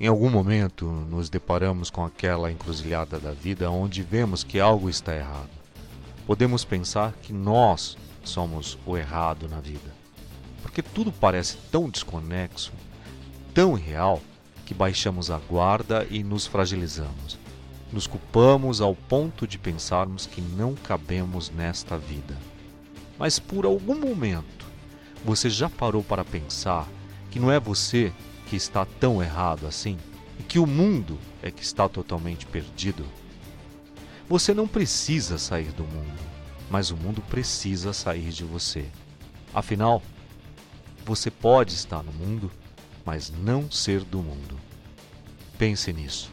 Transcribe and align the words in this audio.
Em 0.00 0.08
algum 0.08 0.28
momento 0.28 0.86
nos 0.86 1.30
deparamos 1.30 1.88
com 1.88 2.04
aquela 2.04 2.50
encruzilhada 2.50 3.20
da 3.20 3.30
vida 3.30 3.70
onde 3.70 4.02
vemos 4.02 4.42
que 4.42 4.58
algo 4.58 4.90
está 4.90 5.14
errado. 5.14 5.50
Podemos 6.26 6.64
pensar 6.64 7.12
que 7.22 7.32
nós 7.32 7.96
somos 8.24 8.76
o 8.84 8.96
errado 8.96 9.48
na 9.48 9.60
vida, 9.60 9.94
porque 10.62 10.82
tudo 10.82 11.12
parece 11.12 11.56
tão 11.70 11.88
desconexo, 11.88 12.72
tão 13.54 13.78
irreal, 13.78 14.20
que 14.66 14.74
baixamos 14.74 15.30
a 15.30 15.38
guarda 15.38 16.06
e 16.10 16.24
nos 16.24 16.46
fragilizamos. 16.46 17.38
Nos 17.92 18.06
culpamos 18.08 18.80
ao 18.80 18.96
ponto 18.96 19.46
de 19.46 19.58
pensarmos 19.58 20.26
que 20.26 20.40
não 20.40 20.74
cabemos 20.74 21.50
nesta 21.50 21.96
vida. 21.96 22.36
Mas 23.16 23.38
por 23.38 23.64
algum 23.64 24.00
momento, 24.00 24.66
você 25.24 25.48
já 25.48 25.68
parou 25.68 26.02
para 26.02 26.24
pensar 26.24 26.88
que 27.30 27.38
não 27.38 27.52
é 27.52 27.60
você 27.60 28.12
que 28.54 28.58
está 28.58 28.84
tão 28.84 29.20
errado 29.20 29.66
assim 29.66 29.98
e 30.38 30.44
que 30.44 30.60
o 30.60 30.66
mundo 30.66 31.18
é 31.42 31.50
que 31.50 31.64
está 31.64 31.88
totalmente 31.88 32.46
perdido? 32.46 33.04
Você 34.28 34.54
não 34.54 34.68
precisa 34.68 35.38
sair 35.38 35.72
do 35.72 35.82
mundo, 35.82 36.20
mas 36.70 36.92
o 36.92 36.96
mundo 36.96 37.20
precisa 37.22 37.92
sair 37.92 38.30
de 38.30 38.44
você. 38.44 38.86
Afinal, 39.52 40.00
você 41.04 41.32
pode 41.32 41.74
estar 41.74 42.04
no 42.04 42.12
mundo, 42.12 42.48
mas 43.04 43.28
não 43.28 43.68
ser 43.68 44.04
do 44.04 44.18
mundo. 44.18 44.56
Pense 45.58 45.92
nisso. 45.92 46.30